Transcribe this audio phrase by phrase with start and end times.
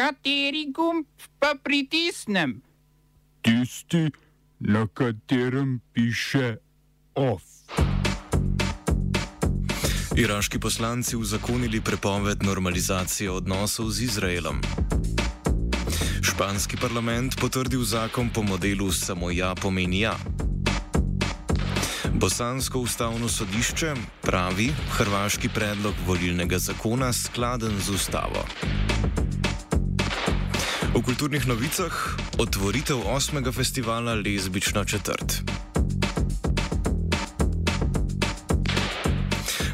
[0.00, 1.04] Kateri gumb
[1.38, 2.62] pa pritisnem?
[3.42, 4.08] Tisti,
[4.60, 6.56] na katerem piše
[7.14, 7.42] OF.
[10.16, 14.60] Iraški poslanci uzakonili prepoved normalizacije odnosov z Izraelom.
[16.22, 20.16] Španski parlament potrdil zakon po modelu Samo ja pomeni ja.
[22.12, 28.44] Bosansko ustavno sodišče pravi, hrvaški predlog volilnega zakona skladen z ustavo.
[30.90, 31.94] V kulturnih novicah
[32.42, 35.59] otvoritev osmega festivala Lezbična četrt.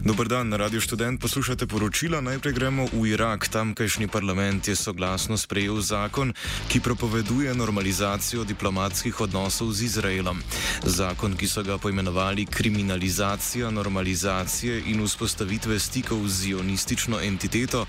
[0.07, 2.21] Dober dan, Radio Student poslušate poročila.
[2.23, 3.51] Najprej gremo v Irak.
[3.51, 6.31] Tamkajšnji parlament je soglasno sprejel zakon,
[6.71, 10.39] ki propoveduje normalizacijo diplomatskih odnosov z Izraelom.
[10.87, 17.83] Zakon, ki so ga poimenovali kriminalizacija normalizacije in vzpostavitve stikov z zionistično entiteto,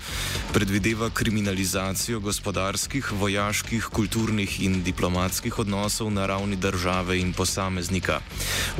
[0.50, 8.18] predvideva kriminalizacijo gospodarskih, vojaških, kulturnih in diplomatskih odnosov na ravni države in posameznika.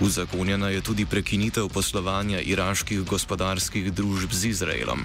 [0.02, 5.04] Uzakonjena je tudi prekinitev poslovanja iraških gospodarskih gospodarskih družb z Izraelom.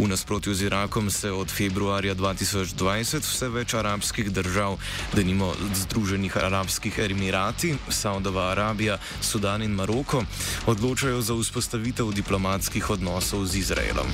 [0.00, 4.80] V nasprotju z Irakom se od februarja 2020 vse več arabskih držav,
[5.12, 5.52] denimo
[5.84, 10.24] Združenih arabskih emirati, Saudova Arabija, Sudan in Maroko,
[10.64, 14.08] odločajo za vzpostavitev diplomatskih odnosov z Izraelom.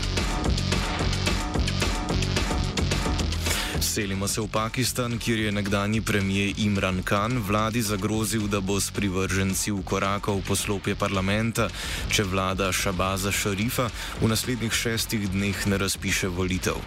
[3.99, 8.95] Selimo se v Pakistan, kjer je nekdani premijer Imran Khan vladi zagrozil, da bo s
[8.95, 11.67] privrženci v korakov poslopje parlamenta,
[12.07, 13.89] če vlada Šabaza Šarifa
[14.23, 16.79] v naslednjih šestih dneh ne razpiše volitev.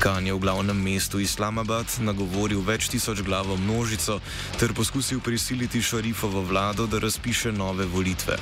[0.00, 4.16] Khan je v glavnem mestu Islamabad nagovoril več tisoč glavo množico
[4.56, 8.40] ter poskusil prisiliti Šarifovo vlado, da razpiše nove volitve.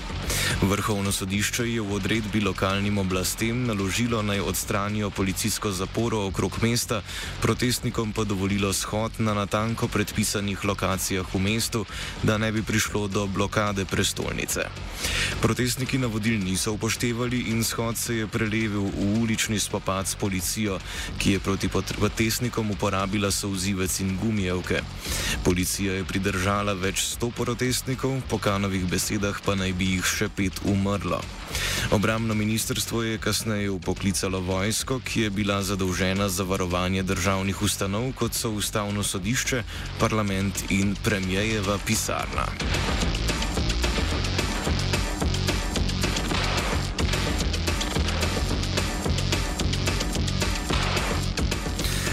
[0.63, 7.03] Vrhovno sodišče je v odredbi lokalnim oblastem naložilo naj odstranijo policijsko zaporo okrog mesta,
[7.43, 11.86] protestni protestnikom pa dovolilo shod na natanko predpisanih lokacijah v mestu,
[12.22, 14.69] da ne bi prišlo do blokade prestolnice.
[15.41, 20.79] Protestniki navodil niso upoštevali in shod se je prelevil v ulični spopad s policijo,
[21.18, 24.83] ki je proti protestnikom uporabila souzivec in gumijevke.
[25.45, 30.61] Policija je pridržala več sto protestnikov, po kanovih besedah pa naj bi jih še pet
[30.64, 31.23] umrlo.
[31.90, 38.12] Obramno ministrstvo je kasneje upoklicalo vojsko, ki je bila zadolžena za varovanje državnih ustanov ustanov,
[38.18, 39.62] kot so ustavno sodišče,
[40.00, 42.46] parlament in premijejeva pisarna.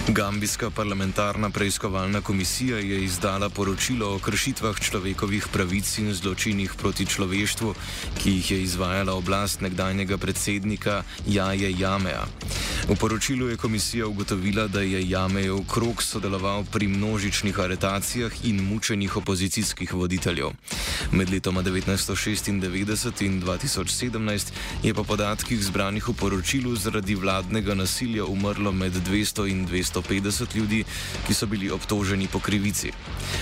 [0.07, 7.73] Gambijska parlamentarna preiskovalna komisija je izdala poročilo o kršitvah človekovih pravic in zločinih proti človeštvu,
[8.21, 12.27] ki jih je izvajala oblast nekdanjega predsednika Jaje Jameja.
[12.87, 19.17] V poročilu je komisija ugotovila, da je Jamejev krok sodeloval pri množičnih aretacijah in mučenih
[19.17, 20.51] opozicijskih voditeljev.
[21.11, 22.49] Med letoma 1996
[23.25, 24.51] in 2017
[24.83, 30.83] je po podatkih zbranih v poročilu zaradi vladnega nasilja umrlo med 200 in 250 ljudi,
[31.27, 32.91] ki so bili obtoženi po krivici.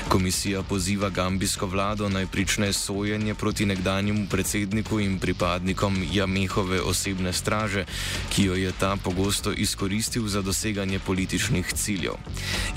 [0.08, 7.86] Komisija poziva gambijsko vlado naj prične sojenje proti nekdanjemu predsedniku in pripadnikom Jamehove osebne straže,
[8.30, 12.14] ki jo je ta pogosto pogosto izkoristil za doseganje političnih ciljev.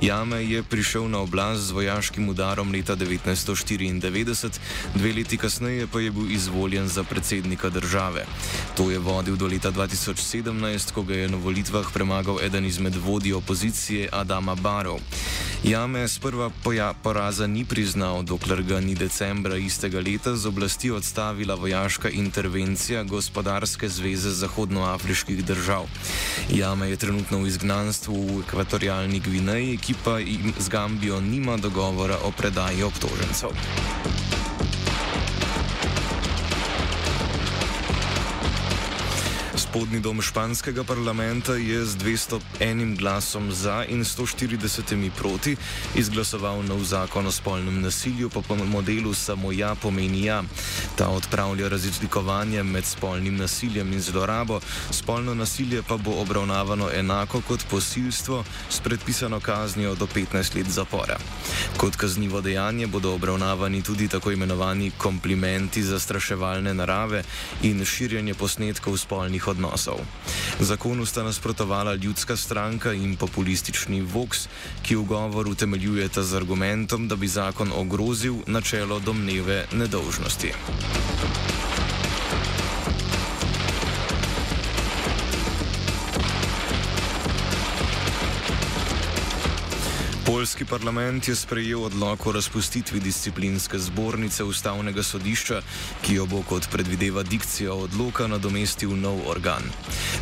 [0.03, 4.59] Jame je prišel na oblast z vojaškim udarom leta 1994,
[4.95, 8.27] dve leti kasneje pa je bil izvoljen za predsednika države.
[8.77, 13.33] To je vodil do leta 2017, ko ga je na volitvah premagal eden izmed vodij
[13.33, 15.01] opozicije Adama Barov.
[15.65, 16.51] Jame sprva
[17.03, 23.89] poraza ni priznal, dokler ga ni decembra istega leta z oblasti odstavila vojaška intervencija Gospodarske
[23.89, 25.89] zveze zahodnoafriških držav.
[26.49, 30.19] Jame je trenutno v izgnanstvu v ekvatorialni Gvineji, ki pa
[30.59, 33.51] z Gambijo nima dogovora o predaji obtožencev.
[39.77, 45.57] Spodnji dom španskega parlamenta je z 201 glasom za in 140 proti
[45.95, 50.43] izglasoval nov zakon o spolnem nasilju po modelu Samo ja pomeni ja.
[50.97, 57.67] Ta odpravlja razlikovanje med spolnim nasiljem in zlorabo, spolno nasilje pa bo obravnavano enako kot
[57.71, 61.19] posilstvo s predpisano kaznijo do 15 let zapora.
[61.77, 67.23] Kot kaznivo dejanje bodo obravnavani tudi tako imenovani komplimenti zastraševalne narave
[67.63, 69.99] in širjenje posnetkov spolnih odnosov odnosov.
[70.61, 74.49] Zakonu sta nasprotovala ljudska stranka in populistični Vox,
[74.83, 80.53] ki v govoru utemeljujeta z argumentom, da bi zakon ogrozil načelo domneve nedolžnosti.
[90.47, 95.61] Poljski parlament je sprejel odlog o razpustitvi disciplinske zbornice ustavnega sodišča,
[96.03, 99.67] ki jo bo kot predvideva dikcija odloka nadomestil nov organ.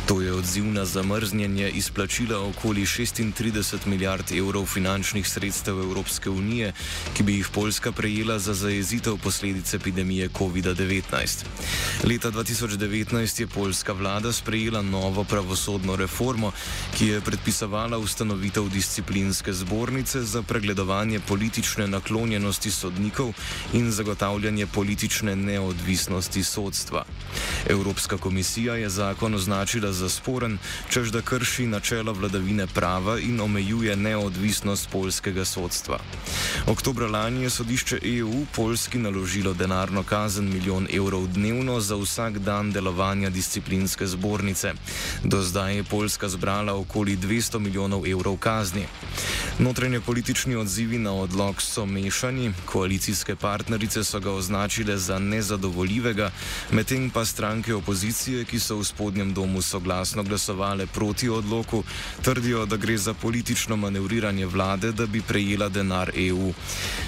[0.07, 6.73] To je odziv na zamrznjenje izplačila okoli 36 milijard evrov finančnih sredstev Evropske unije,
[7.13, 11.45] ki bi jih Poljska prejela za zajezitev posledic epidemije COVID-19.
[12.03, 16.51] Leta 2019 je poljska vlada sprejela novo pravosodno reformo,
[16.97, 23.33] ki je predpisovala ustanovitev disciplinske zbornice zbornice za pregledovanje politične naklonjenosti sodnikov
[23.73, 27.05] in zagotavljanje politične neodvisnosti sodstva.
[27.69, 30.57] Evropska komisija je zakon označila za sporen,
[30.89, 35.99] čež da krši načela vladavine prava in omejuje neodvisnost polskega sodstva.
[36.67, 42.71] Oktobra lani je sodišče EU Polski naložilo denarno kazen milijon evrov dnevno za vsak dan
[42.71, 44.73] delovanja disciplinske zbornice.
[45.23, 48.85] Do zdaj je Poljska zbrala okoli 200 milijonov evrov kazni.
[49.59, 56.31] Notranje politični odzivi na odlog so mešani, koalicijske partnerice so ga označile za nezadovoljivega,
[56.71, 61.83] medtem pa stranke opozicije, ki so v spodnjem domu soglasno glasovale proti odloku,
[62.21, 66.53] trdijo, da gre za politično manevriranje vlade, da bi prejela denar EU.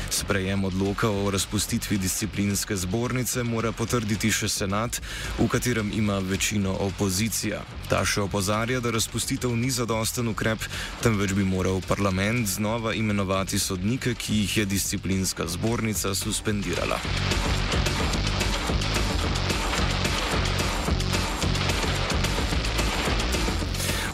[0.09, 5.01] Sprejem odloka o razpustitvi disciplinske zbornice mora potrditi še senat,
[5.39, 7.61] v katerem ima večino opozicija.
[7.89, 10.59] Ta še opozarja, da razpustitev ni zadosten ukrep,
[11.03, 16.99] temveč bi moral parlament znova imenovati sodnike, ki jih je disciplinska zbornica suspendirala.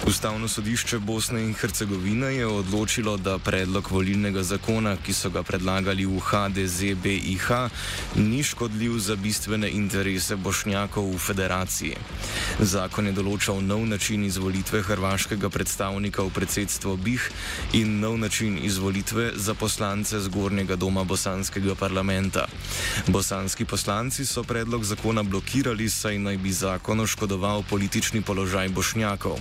[0.08, 6.04] Ustavno sodišče Bosne in Hercegovine je odločilo, da predlog volilnega zakona, ki so ga predlagali
[6.06, 7.70] v HDZ-BIH,
[8.16, 11.96] ni škodljiv za bistvene interese bošnjakov v federaciji.
[12.60, 17.32] Zakon je določal nov način izvolitve hrvaškega predstavnika v predsedstvo BIH
[17.80, 22.48] in nov način izvolitve za poslance zgornjega doma bosanskega parlamenta.
[23.08, 29.40] Bosanski poslanci so predlog zakona blokirali, saj naj bi zakon oškodoval politični položaj bošnjakov.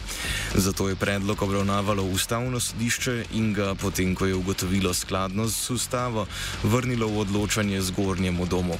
[0.54, 6.26] Zato je predlog obravnavalo ustavno sodišče in ga, potem ko je ugotovilo skladnost s ustavo,
[6.62, 8.76] vrnilo v odločanje zgornjemu domu.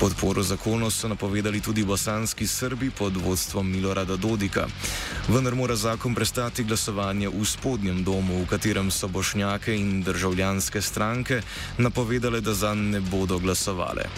[0.00, 4.66] Podporo zakonu so napovedali tudi bosanski Srbi pod vodstvom Milorada Dodika.
[5.28, 11.42] Vendar mora zakon prestati glasovanje v spodnjem domu, v katerem so bošnjake in državljanske stranke
[11.78, 14.10] napovedale, da za ne bodo glasovale.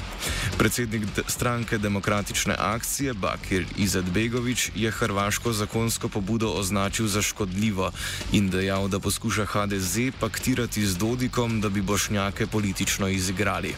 [0.58, 7.90] Predsednik stranke Demokratične akcije Bakir Izetbegovič je hrvaško zakonsko pobudo označil označil za škodljivo
[8.32, 13.74] in dejal, da poskuša HDZ paktirati z Dodikom, da bi bošnjake politično izigrali.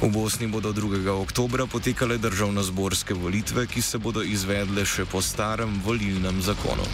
[0.00, 1.08] V Bosni bodo 2.
[1.08, 6.88] oktobra potekale državno-zborske volitve, ki se bodo izvedle še po starem volilnem zakonu.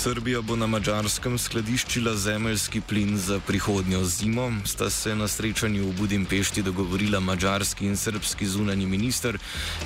[0.00, 5.92] Srbija bo na mačarskem skladiščila zemeljski plin za prihodnjo zimo, sta se na srečanju v
[5.98, 9.36] Budimpešti dogovorila mačarski in srpski zunani minister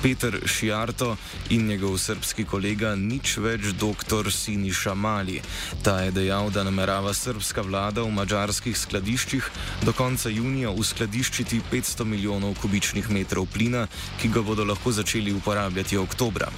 [0.02, 1.16] Peter Šijarto
[1.50, 4.31] in njegov srpski kolega nič več dr.
[4.31, 5.40] Siniša Mali.
[5.82, 9.50] Ta je dejal, da namerava srpska vlada v mačarskih skladiščih
[9.82, 13.88] do konca junija uskladiščiti 500 milijonov kubičnih metrov plina,
[14.22, 16.55] ki ga bodo lahko začeli uporabljati oktobra.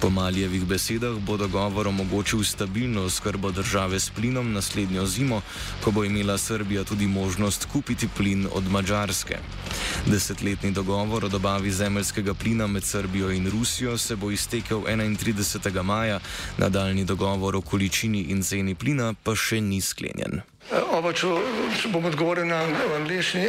[0.00, 5.42] Po Malijevih besedah bo dogovor omogočil stabilnost stabilno oskrbo države s plinom naslednjo zimo,
[5.84, 9.38] ko bo imela Srbija tudi možnost kupiti plin od Mačarske.
[10.06, 15.82] Desetletni dogovor o dobavi zemljskega plina med Srbijo in Rusijo se bo iztekel 31.
[15.82, 16.20] maja,
[16.58, 20.40] nadaljni dogovor o količini in ceni plina pa še ni sklenjen.
[20.92, 21.26] Oba, če
[21.92, 22.64] bom odgovoril na
[22.96, 23.48] angliški.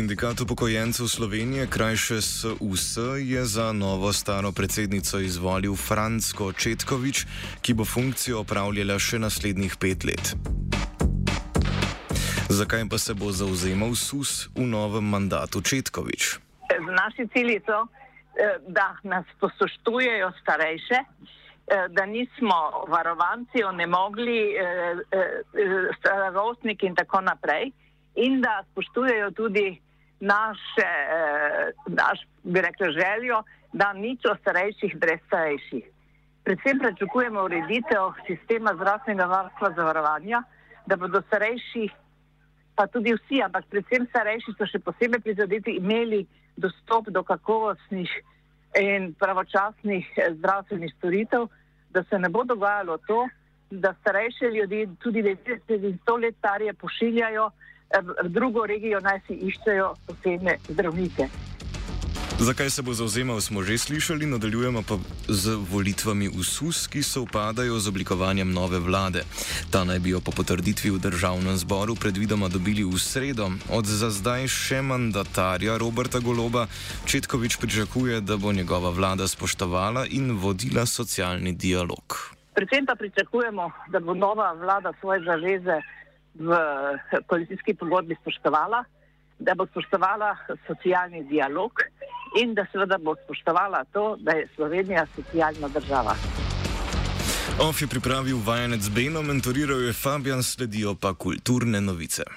[0.00, 7.26] Sindikat upokojencev Slovenije, krajše SUS, je za novo staro predsednico izvolil Fransko Četkovič,
[7.62, 10.32] ki bo funkcijo opravljala še naslednjih pet let.
[12.48, 16.38] Zakaj pa se bo zauzemal SUS v novem mandatu Četkovič?
[16.80, 24.96] Naši cilji so, eh, da nas poslušujejo starejše, eh, da nismo varovanci, onemogli, eh,
[26.00, 27.72] starostniki in tako naprej
[28.14, 29.89] in da spoštujejo tudi
[30.20, 35.84] naše, eh, naš, bi rekla, željo, da nič o starejših brez starejših.
[36.44, 40.42] Predvsem pričakujemo ureditev sistema zdravstvenega varstva zavarovanja,
[40.86, 41.88] da bodo starejši,
[42.74, 48.10] pa tudi vsi, ampak predvsem starejši so še posebej prizadeti, imeli dostop do kakovostnih
[48.80, 51.48] in pravočasnih eh, zdravstvenih storitev,
[51.90, 53.28] da se ne bo dogajalo to,
[53.70, 57.50] da starejše ljudi, tudi 90 in 100 let starije, pošiljajo
[57.98, 61.28] v drugo regijo, naj si iščejo posebne zdravnike.
[62.40, 64.96] Zakaj se bo zauzemal, smo že slišali, nadaljujemo pa
[65.28, 69.28] z volitvami v SUS, ki se upadajo z oblikovanjem nove vlade.
[69.68, 73.52] Ta naj bi jo po potrditvi v državnem zboru predvidoma dobili v sredo.
[73.68, 76.64] Od za zdaj še mandatarja Roberta Goloba
[77.04, 82.32] Četkovič pričakuje, da bo njegova vlada spoštovala in vodila socialni dialog.
[82.56, 85.76] Predvsem pa pričakujemo, da bo nova vlada svoje zaveze
[86.34, 86.56] v
[87.26, 88.84] koalicijski pogodbi spoštovala,
[89.38, 91.72] da bo spoštovala socialni dialog
[92.40, 96.14] in da seveda bo spoštovala to, da je Slovenija socialna država.
[97.60, 102.22] OF je pripravil vajenec Beno, mentoriral je Fabian, sledijo pa kulturne novice.